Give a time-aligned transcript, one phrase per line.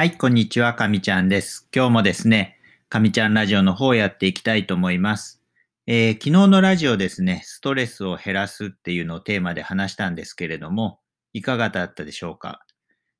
[0.00, 1.68] はい、こんにちは、かみちゃんです。
[1.74, 2.56] 今日もですね、
[2.88, 5.42] かみちゃんラジオの方をやっていきたいと思います。
[5.88, 11.00] えー昨日のラジオですね、ストレスを減らすっていうのをテーマで話したんですけれども、
[11.32, 12.64] いかがだったでしょうか？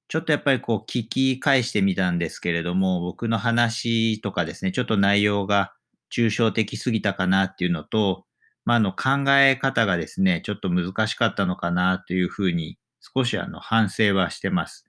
[0.06, 5.72] ちょっとやっぱりこう聞き返してみたんですけれども、僕の話とかですね、ちょっと内容が
[6.14, 8.24] 抽象的すぎたかなっていうのと、
[8.64, 14.88] まあ、あの考え方がですね、ちょっと難しかったのかなというふうに少しあの反省はしてます。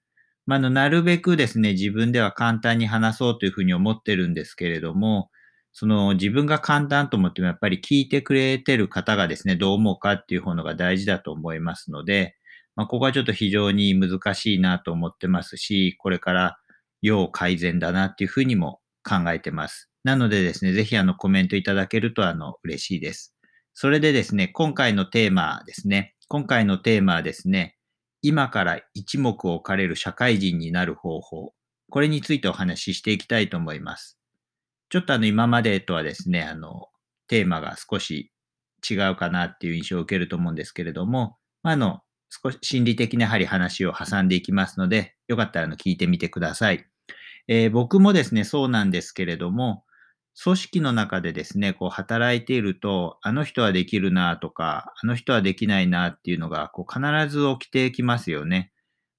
[0.50, 5.30] まあ、の、なるべくですね、自分では簡単に話そうというふうに思ってるんですけれども、
[5.74, 12.36] その自分が簡単と思ってもやっぱり聞いてくれてる方がですね、どう思うかっていうのが大事だと思いますので、
[12.76, 16.58] まあ、ここはちょっと非常に難しいなと思ってますし、これから
[17.04, 19.92] 要改善だなっていうふうにも考えてます。
[20.04, 23.36] なのでですね、ぜひあのコメントいただけるとあの嬉しいです。
[23.76, 27.76] それでですね、今回のテーマですね、今回のテーマはですね、
[28.22, 31.54] 今から一目置かれる社会人になる方法。
[31.90, 34.20] これについてお話ししていきたいと思います。
[34.90, 36.88] ちょっとあの今までとはですね、あの、
[37.28, 38.32] テーマが少し
[38.90, 46.86] 違うかなっていう印象を受けると思うんですけれども、まああの、少し心理的なやはり話を挟んでいきますので、よかったらあの聞いてみてください。
[47.48, 49.84] えー僕もですね、そうなんですけれども、
[50.42, 58.72] 組織の中でですね、こう働いていると、あの人はできるなとか、あの人はできないなっていうのが、こう必ず起きてきますよね。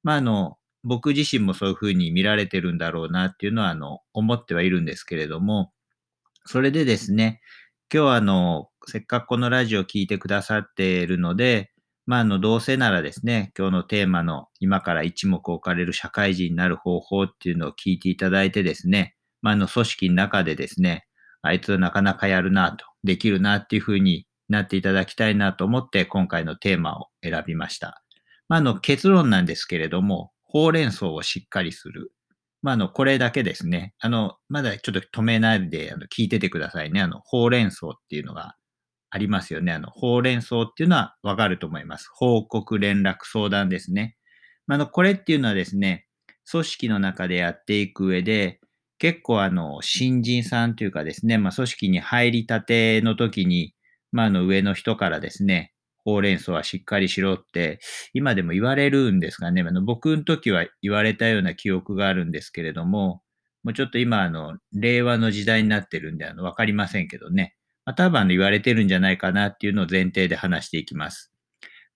[0.02, 5.72] まあ、あの、僕自身もそういうふうに見られてるんだろうなっていうのは、あの、思ってはいるんですけれども、
[6.46, 7.42] それでですね、
[7.92, 11.70] 今日あの、せっかくこのラジオを聞いてくださっているので、
[12.06, 21.04] まあ、あの、どうせならですね、今日のテーマの今から一目置かれる社会人になる方法っていうのを聞いていただいてですね、まあ、あの、組織の中でですね、
[21.42, 28.02] あいつなかなかやるなと、できるなっていうふうになっていただきたいなと思って今回のテーマを選びました。
[28.48, 32.12] まあ、の結論なんですけれども、ほうれん草をしっかりする。
[32.62, 33.94] まあ、あの、これだけですね。
[34.00, 37.00] あの、まだちょっと止めないで、あの、聞いててくださいね。
[37.00, 38.56] あの、ほうれん草っていうのが
[39.10, 39.72] ありますよね。
[39.72, 42.08] あの、ほうれん草っていうのはわかると思います。
[42.12, 44.16] 報告、連絡、相談ですね。
[44.66, 46.06] まあ、あの、これっていうのはですね、
[46.50, 48.59] 組織の中でやっていく上で、
[49.00, 53.74] 結構あの、新人さんというかですね、まあ、組織に入りたての時に、
[54.12, 55.72] まあ、あの、上の人からですね、
[56.04, 57.80] ほうれん草はしっかりしろって、
[58.14, 63.22] 今でも言われるんですがね、あの僕の時は言われたような記憶があるんですけれども、
[63.64, 67.56] もうちょっと今、あの、令和の時代になってるんで、あの、わかりませんけどね、
[67.86, 71.29] まあ、多分あの言われてるんじゃないかなっていうのを前提で話していきます。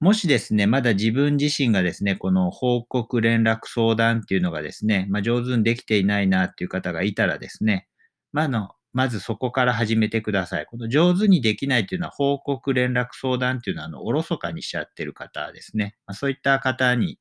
[0.05, 7.89] もしですね、まだ自分自身がですね、この報告、連絡、相談っていうのがですね、まあ、上手にできていないなっていう方がいたらですね、
[8.31, 10.67] まあ、あの、まずそこから始めてください。
[10.67, 15.97] この上手にできないっていうのは、報告、連絡、相談っていうのは、あの、おろそかにしちゃってる方ですね。
[16.07, 17.19] まあ、そういった方に、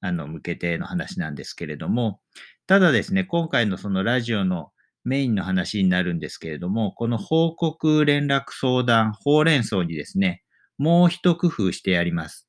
[0.00, 2.20] あの、向けての話なんですけれども、
[2.66, 4.70] ただですね、今回のそのラジオの
[5.04, 10.43] メインの話になるんですけれども、この報告、連絡、相談、ほうれん草にですね、
[10.78, 12.48] もう一工夫してやります。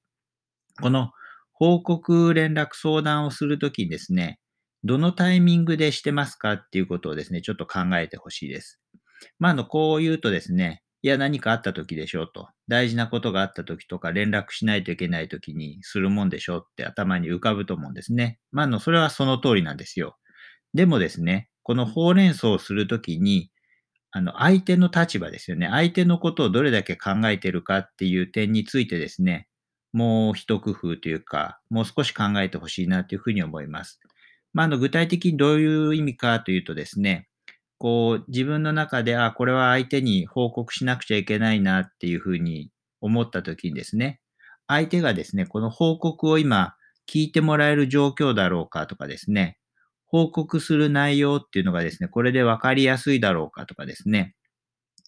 [0.82, 1.12] この
[1.54, 4.40] 報告、連絡、相談をするときにですね、
[4.84, 8.80] どのタイミングでしてますかっていうことをですね、ちょっと考えてほしいです。
[9.40, 12.50] まあ、あの、こう言うとですね、いや、何かあったときでしょうと。
[12.68, 18.40] 大事なことがあったときとか、連絡しないといけないときにするもんでしょうって頭に浮かぶと思うんですね。
[18.52, 20.18] まあ、あの、それはその通りなんですよ。
[20.74, 23.52] でもですね、このほうれん草をするときに、
[24.16, 25.68] あの、相手の立場ですよね。
[25.70, 29.50] 相手のことをどれだけ考えてるかっていう点についてですね、
[29.92, 34.00] もう一工夫というか、もう少し考えてほしいなというふうに思います。
[34.54, 37.28] まあ、あの、具体的にどういう意味かというとですね、
[37.78, 42.72] こう、自分の中で、あ、これは相手に報告しなくちゃいけないなっていうふうに
[43.02, 44.22] 思ったときにですね、
[44.66, 46.76] 相手がですね、この報告を今
[47.06, 49.58] 聞いてもらえる状況だろうかとかですね、
[50.06, 54.36] 報告する内容っていうのがですね、これで分かりやすいだろうかとかですね、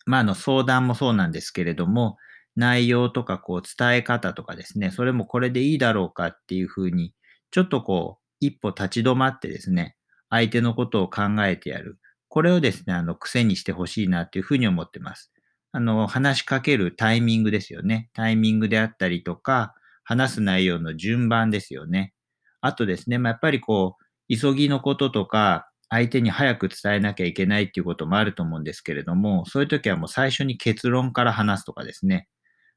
[0.05, 2.17] まあ、あの、相談もそうなんですけれども、
[2.55, 7.13] 内容とかこう伝え方とかですね、それもこれでいいだろうかっていうふうに、
[7.51, 9.95] ちょっとこう、一歩立ち止まってですね、
[10.29, 11.99] 相手のことを考えてやる。
[12.29, 15.31] これをですね、あの、癖にしてほしいなっていうふうに思ってます。
[15.71, 18.09] あの、話しかけるタイミングですよね。
[18.13, 22.13] タイミングであったりとか、話す内容の順番ですよね。
[22.61, 32.27] あとですね、まあ、やっぱりこう、急ぎのこととか、相手に早く伝えなきゃいけないっていうこともあると思うんですけれども、そういう時はもう最初に結論から話すとかですね。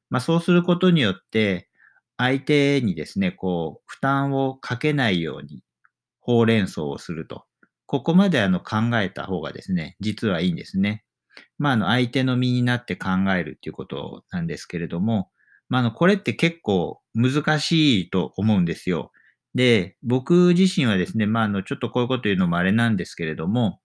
[0.09, 1.69] まあそうすることによって、
[2.17, 5.63] 相手にですね、こう、負担をかけないように、
[6.19, 7.45] ほうれん草をすると。
[7.87, 11.03] ここまであの考えた方がですね、実はいいんですね。
[11.57, 15.29] まああの相手の身になって考えるっていうことなんですけれども、
[15.69, 19.11] まああのこれって結構難しいと思うんですよ。
[19.55, 23.79] で、僕自身はですね、まあ、あの、ちょっとこういうこと言うのもあれなんですけれども、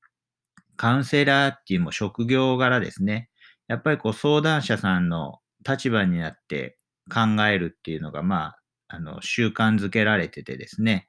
[0.76, 3.30] カウンセラーっていうも職業柄ですね、
[3.68, 6.78] やっぱりこう相談者さんの立場になって
[7.12, 8.58] 考えるっていうのが、まあ、
[8.88, 11.08] あの、習慣づけられててですね。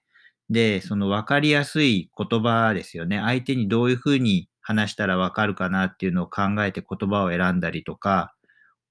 [0.50, 3.20] で、その分かりやすい言葉ですよね。
[3.20, 8.34] 相手にどういうふうに話したら分かるかなっていうのを考えて言葉を選んだりとか、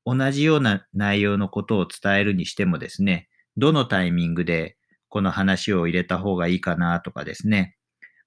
[0.05, 4.77] 同じような内容のことを伝えるにしてもですね、どのタイミングで
[5.17, 7.75] この話を入れた方がいいかなとかですね。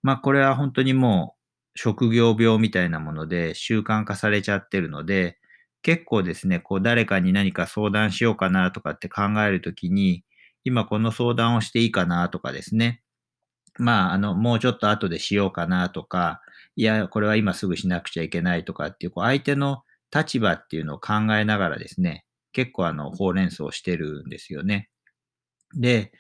[0.01, 1.35] まあこれは本当にも
[1.75, 5.37] う職業病みたいなもので習慣化されちゃってるので、
[5.83, 10.23] 結構ですね、こう誰かに何か相談しようかなとかって考えるときに、
[10.63, 13.03] 今この相談をしていいかなとかですね。
[13.77, 16.41] まあ、あの、もうちょっと後でしようかなとか、
[16.75, 24.89] いや、これは今すぐしなくちゃいけないとかっていう、こう相手の立場っていうのを考えながらですね、結構あの、ほうれん草をしてるんですよね。
[25.75, 26.11] で、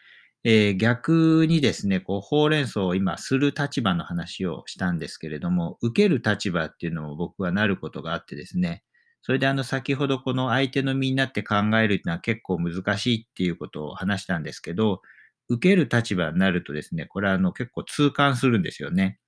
[0.45, 8.83] えー、逆にですね、こう、ほうれん草を今する立場の話をしたんですけれども、受ける立場っていうのも僕はなることがあってですね、
[9.21, 15.01] それであの、先ほどこの相手の身になって考えるっていうのは結構難しいっていうことを話したんですけど、
[15.49, 19.19] 受ける立場になるとですね、これはあの結構痛感するんですよね。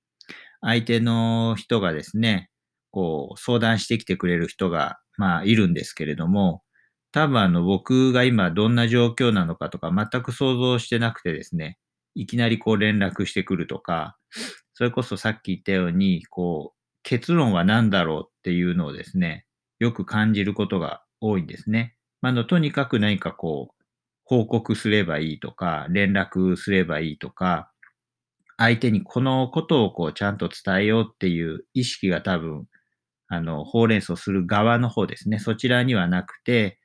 [0.62, 2.48] 相手の人がですね、
[2.90, 6.62] こう相談してきてくれる人がまあいるんですけれども、
[7.12, 11.78] 多分あの僕が今どんな状況なのかとか全く想像してなくてですね、
[12.14, 14.16] いきなりこう連絡してくるとか、
[14.74, 19.46] それこそさっき言ったように、こう結論は何だろうっていうのをですね、
[19.78, 21.94] よく感じることが多いんですね。
[22.22, 23.84] まあの、とにかく何かこう、
[24.24, 27.70] 報告すればいいとか、連絡すればいいとか、
[28.56, 32.66] 相手にこのことをこうちゃんと伝えようっていう意識が多分、
[33.28, 35.38] あの、ほうれん草する側の方ですね。
[35.38, 36.78] そちらにはなくて、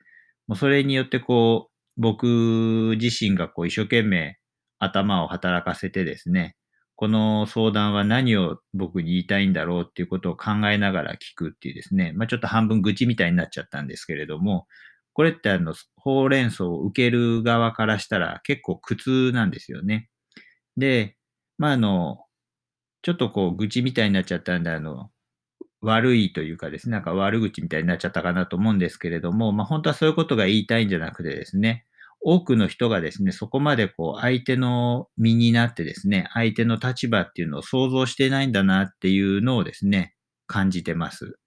[0.48, 4.38] もうそれによってこう、僕自身がこう一生懸命
[4.78, 6.56] 頭を働かせてですね、
[6.96, 14.66] この相談は何を僕に言いたいんだろうっていうことを考えながら聞くっていうですね、まあちょっと半分愚痴みたいになっちゃったんですけれども、
[15.12, 20.08] これってあの、ほうれん草を受ける側からしたら結構苦痛なんですよね。
[20.76, 21.16] で、
[21.58, 22.18] まああの、
[23.02, 25.10] ちょっとこう愚痴みたいになっちゃったんで、あの、
[25.80, 31.84] 悪いというかですね、なんか悪口みたいになっちゃったかなと思うんですけれども、まあ本当はそういうことが言いたいんじゃなくてですね、
[32.20, 40.14] 多くの人がですね、そこまでこう相手の身になってですね、相手の立場っていうのを想像してないんだなっていうのをですね、
[40.46, 41.38] 感じてます。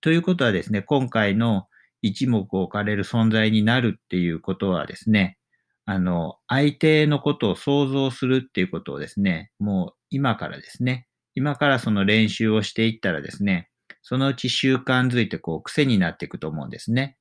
[0.00, 1.66] ということはですね、今回の
[2.02, 5.38] 一目置かれる存在になるっていうことはですね、
[5.84, 13.68] あの、相手のことを想像するっていうことをですね、もう今からですね、今からその練習をしていったらですね、
[14.02, 17.16] そのうち習慣づいてこう癖になっていくと思うんですね。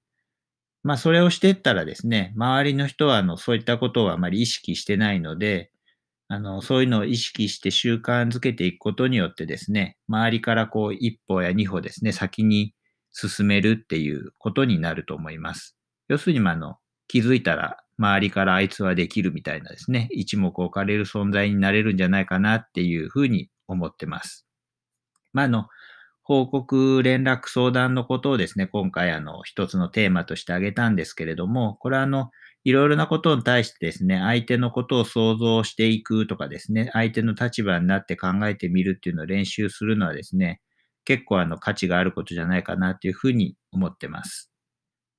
[0.83, 5.71] まあ、それをしていったらですね、周りの人は、あの、そういったことをあまり意識してないので、
[6.27, 12.73] あの、そういうのを意識して習慣づけていくことによってですね、周りからこう、一歩や二歩ですね、先に
[13.11, 15.77] 進めるっていうことになると思います。
[16.07, 16.77] 要するに、まあ、の、
[17.07, 24.47] 気づいたら、周りからあいつはできるみたいなですね、一目置かれる存在になれるんじゃないかなっていうふうに思ってます。
[25.33, 25.67] まあ、あの、
[26.23, 32.29] 報告、連絡、相談のことをですね、今回あの、一つのテーマとして挙げたんですけれども、これはあの、
[32.63, 40.61] いろいろなことに対してですね、相手のことを想像していくとかですね、相手の立場になって考えてみるっていうのを練習するのはですね、
[41.05, 44.51] 結構あの価値があることじゃないかなというふうに思ってます。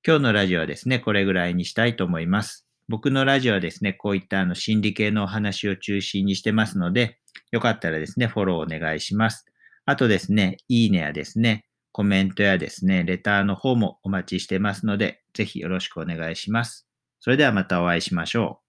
[0.06, 2.66] 今日のラジオはですね、これぐらいにしたいと思います。
[2.88, 7.18] 僕のラジオはですね、こういったあの心理系のお話を中心にしてますので、
[7.50, 9.47] よかったらですね、フォローお願いします。
[9.86, 16.88] あとですね、いいねやですね、コメントやですね、レターの方もお待ちしてますので、ぜひよろしくお願いします。
[17.20, 18.62] それではまたお会いしましょう。